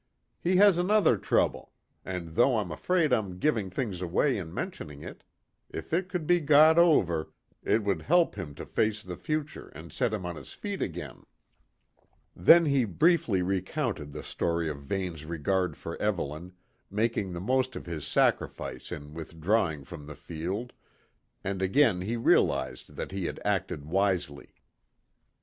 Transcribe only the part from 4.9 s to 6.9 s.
it, if it could be got